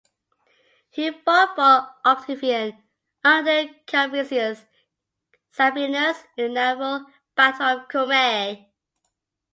[0.89, 2.75] He fought for Octavian
[3.23, 4.65] under Calvisius
[5.55, 8.67] Sabinus in the naval battle off Cumae.